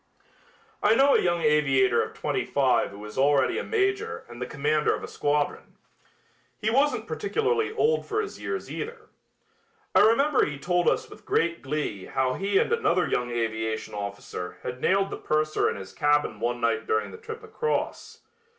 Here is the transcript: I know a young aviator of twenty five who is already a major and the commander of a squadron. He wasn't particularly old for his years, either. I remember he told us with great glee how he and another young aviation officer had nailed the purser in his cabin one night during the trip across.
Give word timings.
I 0.81 0.95
know 0.95 1.13
a 1.13 1.21
young 1.21 1.41
aviator 1.43 2.01
of 2.01 2.15
twenty 2.15 2.43
five 2.43 2.89
who 2.89 3.05
is 3.05 3.19
already 3.19 3.59
a 3.59 3.63
major 3.63 4.25
and 4.27 4.41
the 4.41 4.47
commander 4.47 4.95
of 4.95 5.03
a 5.03 5.07
squadron. 5.07 5.77
He 6.59 6.71
wasn't 6.71 7.05
particularly 7.05 7.71
old 7.71 8.07
for 8.07 8.19
his 8.19 8.41
years, 8.41 8.71
either. 8.71 9.09
I 9.93 9.99
remember 9.99 10.43
he 10.43 10.57
told 10.57 10.89
us 10.89 11.07
with 11.07 11.23
great 11.23 11.61
glee 11.61 12.05
how 12.05 12.33
he 12.33 12.57
and 12.57 12.73
another 12.73 13.07
young 13.07 13.29
aviation 13.29 13.93
officer 13.93 14.57
had 14.63 14.81
nailed 14.81 15.11
the 15.11 15.17
purser 15.17 15.69
in 15.69 15.75
his 15.75 15.93
cabin 15.93 16.39
one 16.39 16.59
night 16.59 16.87
during 16.87 17.11
the 17.11 17.17
trip 17.19 17.43
across. 17.43 18.21